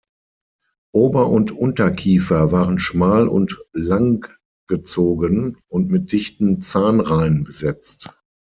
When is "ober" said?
0.95-1.29